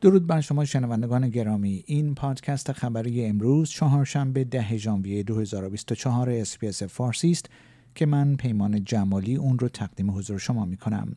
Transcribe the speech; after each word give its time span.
درود 0.00 0.26
بر 0.26 0.40
شما 0.40 0.64
شنوندگان 0.64 1.28
گرامی 1.28 1.84
این 1.86 2.14
پادکست 2.14 2.72
خبری 2.72 3.26
امروز 3.26 3.70
چهارشنبه 3.70 4.44
ده 4.44 4.76
ژانویه 4.76 5.22
2024 5.22 6.30
SBS 6.30 6.82
فارسی 6.82 7.30
است 7.30 7.50
که 7.94 8.06
من 8.06 8.36
پیمان 8.36 8.84
جمالی 8.84 9.36
اون 9.36 9.58
رو 9.58 9.68
تقدیم 9.68 10.10
حضور 10.10 10.38
شما 10.38 10.64
می 10.64 10.76
کنم. 10.76 11.16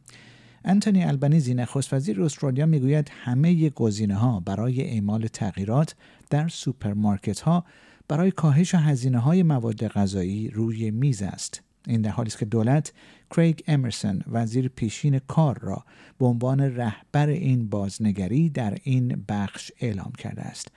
انتونی 0.65 1.04
آلبانیزی 1.04 1.54
نخست 1.54 1.93
وزیر 1.93 2.24
استرالیا 2.24 2.65
می‌گوید 2.65 3.11
همه 3.14 3.69
گزینه 3.69 4.15
ها 4.15 4.39
برای 4.39 4.82
اعمال 4.82 5.27
تغییرات 5.27 5.96
در 6.29 6.47
سوپرمارکت 6.47 7.39
ها 7.39 7.65
برای 8.07 8.32
کاهش 8.32 8.75
هزینه 8.75 9.19
های 9.19 9.43
مواد 9.43 9.88
غذایی 9.88 10.50
روی 10.50 10.91
میز 10.91 11.21
است. 11.21 11.61
این 11.87 12.01
در 12.01 12.10
حالی 12.10 12.28
است 12.28 12.37
که 12.37 12.46
دولت 12.46 12.93
کریگ 13.32 13.60
امرسون 13.68 14.21
وزیر 14.32 14.68
پیشین 14.68 15.19
کار 15.19 15.60
را 15.61 15.86
به 16.19 16.25
عنوان 16.25 16.60
رهبر 16.60 17.28
این 17.28 17.69
بازنگری 17.69 18.50
در 18.50 18.78
این 18.83 19.25
بخش 19.29 19.71
اعلام 19.79 20.11
کرده 20.18 20.41
است. 20.41 20.68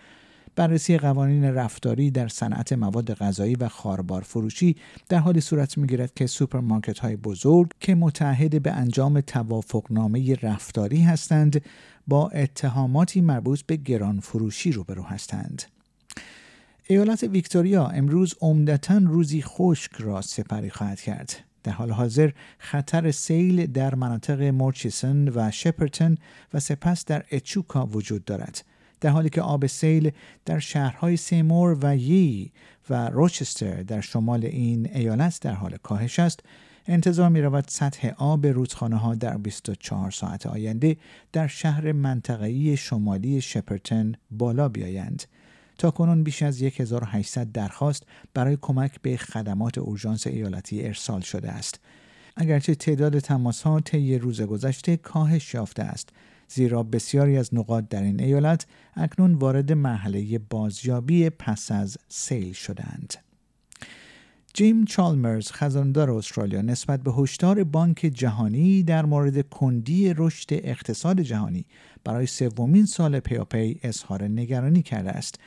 بررسی 0.56 0.98
قوانین 0.98 1.44
رفتاری 1.44 2.10
در 2.10 2.28
صنعت 2.28 2.72
مواد 2.72 3.14
غذایی 3.14 3.54
و 3.54 3.68
خواربار 3.68 4.22
فروشی 4.22 4.76
در 5.08 5.18
حالی 5.18 5.40
صورت 5.40 5.78
می‌گیرد 5.78 6.14
که 6.14 6.26
سوپرمارکت 6.26 6.98
های 6.98 7.16
بزرگ 7.16 7.70
که 7.80 7.94
متعهد 7.94 8.62
به 8.62 8.72
انجام 8.72 9.20
توافقنامه 9.20 10.34
رفتاری 10.34 11.00
هستند 11.00 11.62
با 12.06 12.28
اتهاماتی 12.28 13.20
مربوط 13.20 13.62
به 13.62 13.76
گران 13.76 14.20
فروشی 14.20 14.72
روبرو 14.72 15.02
هستند. 15.02 15.62
ایالت 16.88 17.22
ویکتوریا 17.22 17.86
امروز 17.86 18.34
عمدتا 18.40 18.98
روزی 18.98 19.42
خشک 19.42 19.92
را 19.98 20.20
سپری 20.22 20.70
خواهد 20.70 21.00
کرد. 21.00 21.36
در 21.62 21.72
حال 21.72 21.90
حاضر 21.90 22.30
خطر 22.58 23.10
سیل 23.10 23.66
در 23.66 23.94
مناطق 23.94 24.42
مورچیسن 24.42 25.28
و 25.28 25.50
شپرتن 25.50 26.14
و 26.54 26.60
سپس 26.60 27.04
در 27.04 27.24
اچوکا 27.30 27.86
وجود 27.86 28.24
دارد. 28.24 28.64
در 29.00 29.10
حالی 29.10 29.30
که 29.30 29.42
آب 29.42 29.66
سیل 29.66 30.10
در 30.44 30.58
شهرهای 30.58 31.16
سیمور 31.16 31.78
و 31.82 31.96
یی 31.96 32.52
و 32.90 33.08
روچستر 33.08 33.82
در 33.82 34.00
شمال 34.00 34.44
این 34.44 34.90
ایالت 34.94 35.38
در 35.40 35.52
حال 35.52 35.76
کاهش 35.82 36.18
است 36.18 36.40
انتظار 36.86 37.28
می 37.28 37.40
رود 37.40 37.64
سطح 37.68 38.08
آب 38.18 38.46
رودخانه 38.46 38.96
ها 38.96 39.14
در 39.14 39.36
24 39.36 40.10
ساعت 40.10 40.46
آینده 40.46 40.96
در 41.32 41.46
شهر 41.46 41.92
منطقه‌ای 41.92 42.76
شمالی 42.76 43.40
شپرتن 43.40 44.12
بالا 44.30 44.68
بیایند. 44.68 45.22
تا 45.78 45.90
کنون 45.90 46.22
بیش 46.22 46.42
از 46.42 46.62
1800 46.62 47.52
درخواست 47.52 48.02
برای 48.34 48.58
کمک 48.60 49.00
به 49.02 49.16
خدمات 49.16 49.78
اورژانس 49.78 50.26
ایالتی 50.26 50.82
ارسال 50.82 51.20
شده 51.20 51.50
است. 51.50 51.80
اگرچه 52.36 52.74
تعداد 52.74 53.18
تماس 53.18 53.62
ها 53.62 53.80
طی 53.80 54.18
روز 54.18 54.42
گذشته 54.42 54.96
کاهش 54.96 55.54
یافته 55.54 55.82
است 55.82 56.08
زیرا 56.48 56.82
بسیاری 56.82 57.36
از 57.36 57.54
نقاط 57.54 57.84
در 57.90 58.02
این 58.02 58.20
ایالت 58.20 58.66
اکنون 58.94 59.34
وارد 59.34 59.72
مرحله 59.72 60.38
بازیابی 60.38 61.30
پس 61.30 61.70
از 61.70 61.98
سیل 62.08 62.52
شدند. 62.52 63.14
جیم 64.56 64.84
چالمرز 64.84 65.52
خزاندار 65.52 66.10
استرالیا 66.10 66.62
نسبت 66.62 67.02
به 67.02 67.12
هشدار 67.12 67.64
بانک 67.64 68.10
جهانی 68.14 68.82
در 68.82 69.04
مورد 69.04 69.40
کندی 69.40 70.14
رشد 70.16 70.48
اقتصاد 70.52 71.20
جهانی 71.20 71.66
برای 72.04 72.26
سومین 72.26 72.86
سال 72.86 73.20
پیاپی 73.20 73.80
اظهار 73.82 74.24
نگرانی 74.24 74.82
کرده 74.82 75.10
است 75.10 75.38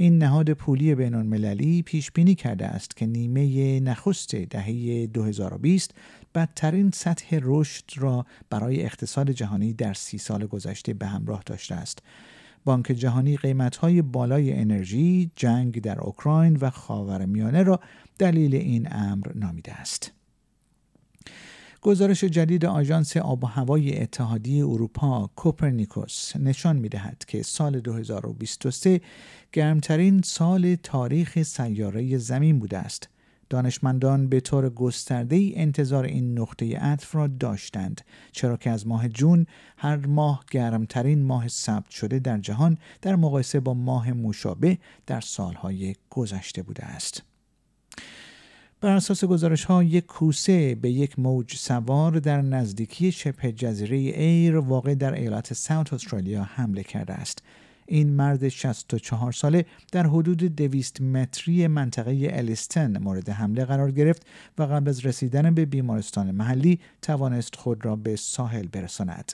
این 0.00 0.18
نهاد 0.18 0.52
پولی 0.52 0.94
بین 0.94 1.14
المللی 1.14 1.82
پیش 1.82 2.10
بینی 2.10 2.34
کرده 2.34 2.66
است 2.66 2.96
که 2.96 3.06
نیمه 3.06 3.80
نخست 3.80 4.34
دهه 4.36 5.06
2020 5.06 5.94
بدترین 6.34 6.90
سطح 6.94 7.38
رشد 7.42 7.84
را 7.96 8.26
برای 8.50 8.82
اقتصاد 8.84 9.30
جهانی 9.30 9.72
در 9.72 9.94
سی 9.94 10.18
سال 10.18 10.46
گذشته 10.46 10.94
به 10.94 11.06
همراه 11.06 11.42
داشته 11.46 11.74
است. 11.74 11.98
بانک 12.64 12.86
جهانی 12.86 13.36
قیمت‌های 13.36 14.02
بالای 14.02 14.52
انرژی، 14.52 15.30
جنگ 15.36 15.80
در 15.80 16.00
اوکراین 16.00 16.58
و 16.60 16.70
خاورمیانه 16.70 17.62
را 17.62 17.80
دلیل 18.18 18.54
این 18.54 18.88
امر 18.90 19.26
نامیده 19.34 19.72
است. 19.72 20.17
گزارش 21.82 22.24
جدید 22.24 22.64
آژانس 22.64 23.16
آب 23.16 23.44
و 23.44 23.46
هوای 23.46 24.02
اتحادیه 24.02 24.64
اروپا 24.66 25.30
کوپرنیکوس 25.36 26.36
نشان 26.36 26.76
می‌دهد 26.76 27.24
که 27.26 27.42
سال 27.42 27.80
2023 27.80 29.00
گرمترین 29.52 30.22
سال 30.22 30.74
تاریخ 30.74 31.42
سیاره 31.42 32.18
زمین 32.18 32.58
بوده 32.58 32.78
است. 32.78 33.08
دانشمندان 33.50 34.28
به 34.28 34.40
طور 34.40 34.70
گسترده 34.70 35.36
ای 35.36 35.52
انتظار 35.56 36.04
این 36.04 36.38
نقطه 36.38 36.78
عطف 36.78 37.14
را 37.14 37.26
داشتند 37.26 38.00
چرا 38.32 38.56
که 38.56 38.70
از 38.70 38.86
ماه 38.86 39.08
جون 39.08 39.46
هر 39.76 40.06
ماه 40.06 40.44
گرمترین 40.50 41.22
ماه 41.22 41.48
ثبت 41.48 41.90
شده 41.90 42.18
در 42.18 42.38
جهان 42.38 42.78
در 43.02 43.16
مقایسه 43.16 43.60
با 43.60 43.74
ماه 43.74 44.12
مشابه 44.12 44.78
در 45.06 45.20
سالهای 45.20 45.94
گذشته 46.10 46.62
بوده 46.62 46.84
است. 46.84 47.22
بر 48.80 48.96
اساس 48.96 49.24
گزارش 49.24 49.64
ها 49.64 49.82
یک 49.82 50.06
کوسه 50.06 50.74
به 50.74 50.90
یک 50.90 51.18
موج 51.18 51.54
سوار 51.54 52.18
در 52.18 52.40
نزدیکی 52.42 53.12
شبه 53.12 53.52
جزیره 53.52 53.96
ایر 53.96 54.56
واقع 54.56 54.94
در 54.94 55.14
ایالت 55.14 55.52
ساوت 55.52 55.92
استرالیا 55.92 56.42
حمله 56.42 56.82
کرده 56.82 57.12
است. 57.12 57.42
این 57.86 58.08
مرد 58.10 58.48
64 58.48 59.32
ساله 59.32 59.64
در 59.92 60.06
حدود 60.06 60.38
200 60.38 61.00
متری 61.00 61.66
منطقه 61.66 62.30
الیستن 62.32 62.98
مورد 62.98 63.28
حمله 63.28 63.64
قرار 63.64 63.90
گرفت 63.90 64.26
و 64.58 64.62
قبل 64.62 64.88
از 64.88 65.06
رسیدن 65.06 65.54
به 65.54 65.64
بیمارستان 65.64 66.30
محلی 66.30 66.80
توانست 67.02 67.56
خود 67.56 67.84
را 67.84 67.96
به 67.96 68.16
ساحل 68.16 68.66
برساند. 68.66 69.32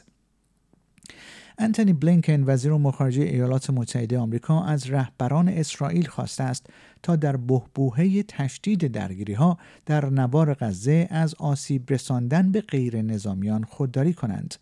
انتونی 1.59 1.93
بلینکن 1.93 2.45
وزیر 2.47 2.73
امور 2.73 2.93
خارجه 2.93 3.23
ایالات 3.23 3.71
متحده 3.71 4.19
آمریکا 4.19 4.65
از 4.65 4.91
رهبران 4.91 5.49
اسرائیل 5.49 6.07
خواسته 6.07 6.45
است 6.45 6.67
تا 7.03 7.17
در 7.17 7.37
بهبوهه 7.37 8.23
تشدید 8.23 8.87
درگیری 8.87 9.33
ها 9.33 9.59
در 9.87 10.11
نوار 10.11 10.55
غزه 10.55 11.09
از 11.11 11.35
آسیب 11.35 11.93
رساندن 11.93 12.53
به 12.53 12.61
غیر 12.61 13.03
نظامیان 13.03 13.65
خودداری 13.65 14.13
کنند. 14.13 14.55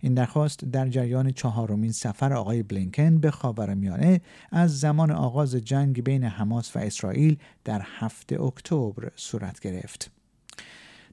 این 0.00 0.14
درخواست 0.14 0.64
در 0.64 0.88
جریان 0.88 1.30
چهارمین 1.30 1.92
سفر 1.92 2.32
آقای 2.32 2.62
بلینکن 2.62 3.18
به 3.18 3.30
خاورمیانه 3.30 4.20
از 4.50 4.80
زمان 4.80 5.10
آغاز 5.10 5.54
جنگ 5.54 6.04
بین 6.04 6.24
حماس 6.24 6.76
و 6.76 6.78
اسرائیل 6.78 7.36
در 7.64 7.82
هفته 7.98 8.42
اکتبر 8.42 9.10
صورت 9.16 9.60
گرفت. 9.60 10.21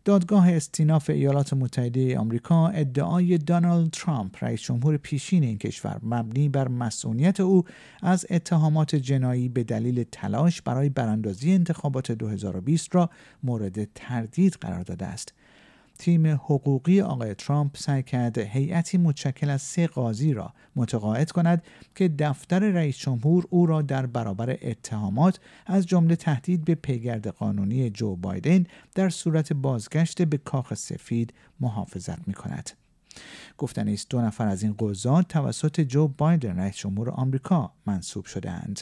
دادگاه 0.09 0.51
استیناف 0.51 1.09
ایالات 1.09 1.53
متحده 1.53 2.17
آمریکا 2.17 2.67
ادعای 2.67 3.37
دونالد 3.37 3.89
ترامپ 3.91 4.43
رئیس 4.43 4.61
جمهور 4.61 4.97
پیشین 4.97 5.43
این 5.43 5.57
کشور 5.57 5.99
مبنی 6.03 6.49
بر 6.49 6.67
مسئولیت 6.67 7.39
او 7.39 7.63
از 8.01 8.25
اتهامات 8.29 8.95
جنایی 8.95 9.49
به 9.49 9.63
دلیل 9.63 10.03
تلاش 10.11 10.61
برای 10.61 10.89
براندازی 10.89 11.53
انتخابات 11.53 12.11
2020 12.11 12.95
را 12.95 13.09
مورد 13.43 13.93
تردید 13.95 14.57
قرار 14.61 14.81
داده 14.81 15.05
است. 15.05 15.33
تیم 15.99 16.27
حقوقی 16.27 17.01
آقای 17.01 17.33
ترامپ 17.33 17.77
سعی 17.77 18.03
کرد 18.03 18.37
هیئتی 18.37 18.97
متشکل 18.97 19.49
از 19.49 19.61
سه 19.61 19.87
قاضی 19.87 20.33
را 20.33 20.53
متقاعد 20.75 21.31
کند 21.31 21.63
که 21.95 22.07
دفتر 22.07 22.59
رئیس 22.59 22.97
جمهور 22.97 23.45
او 23.49 23.65
را 23.65 23.81
در 23.81 24.05
برابر 24.05 24.57
اتهامات 24.61 25.39
از 25.65 25.85
جمله 25.85 26.15
تهدید 26.15 26.65
به 26.65 26.75
پیگرد 26.75 27.27
قانونی 27.27 27.89
جو 27.89 28.15
بایدن 28.15 28.65
در 28.95 29.09
صورت 29.09 29.53
بازگشت 29.53 30.21
به 30.21 30.37
کاخ 30.37 30.73
سفید 30.73 31.33
محافظت 31.59 32.27
می 32.27 32.33
کند. 32.33 32.69
گفتن 33.57 33.87
است 33.87 34.09
دو 34.09 34.21
نفر 34.21 34.47
از 34.47 34.63
این 34.63 34.75
قضات 34.79 35.27
توسط 35.27 35.81
جو 35.81 36.07
بایدن 36.07 36.59
رئیس 36.59 36.75
جمهور 36.75 37.09
آمریکا 37.09 37.73
منصوب 37.85 38.25
شدهاند. 38.25 38.81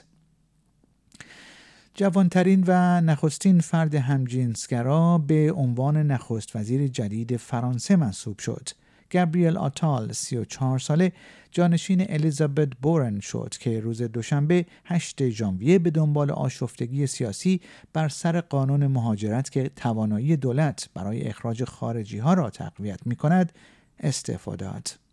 جوانترین 2.00 2.64
و 2.68 3.02
نخستین 3.02 3.60
فرد 3.60 3.96
همجنسگرا 3.96 5.18
به 5.18 5.52
عنوان 5.52 5.98
نخست 5.98 6.56
وزیر 6.56 6.88
جدید 6.88 7.38
فرانسه 7.38 7.96
منصوب 7.96 8.40
شد. 8.40 8.70
گابریل 9.12 9.58
آتال 9.58 10.12
34 10.12 10.80
ساله 10.80 11.12
جانشین 11.52 12.06
الیزابت 12.10 12.68
بورن 12.82 13.20
شد 13.20 13.54
که 13.60 13.80
روز 13.80 14.02
دوشنبه 14.02 14.66
8 14.86 15.30
ژانویه 15.30 15.80
به 15.80 15.90
دنبال 15.90 16.32
آشفتگی 16.32 17.08
سیاسی 17.08 17.62
بر 17.94 18.10
سر 18.10 18.42
قانون 18.42 18.88
مهاجرت 18.88 19.50
که 19.50 19.70
توانایی 19.76 20.38
دولت 20.38 20.90
برای 20.94 21.28
اخراج 21.28 21.64
خارجی 21.64 22.18
ها 22.18 22.34
را 22.34 22.50
تقویت 22.50 23.00
می 23.06 23.16
کند 23.16 23.52
استعفا 24.00 24.56
داد. 24.56 25.06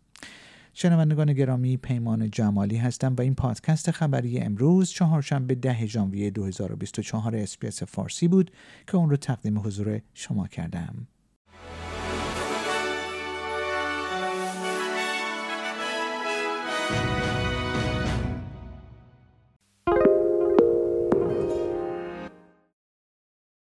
شنوندگان 0.77 1.33
گرامی 1.33 1.77
پیمان 1.77 2.29
جمالی 2.29 2.77
هستم 2.77 3.15
و 3.15 3.21
این 3.21 3.35
پادکست 3.35 3.91
خبری 3.91 4.39
امروز 4.39 4.89
چهارشنبه 4.89 5.55
ده 5.55 5.85
ژانویه 5.85 6.29
2024 6.29 7.35
SBS 7.35 7.83
فارسی 7.83 8.27
بود 8.27 8.51
که 8.87 8.97
اون 8.97 9.09
رو 9.09 9.17
تقدیم 9.17 9.59
حضور 9.59 10.01
شما 10.13 10.47
کردم. 10.47 11.07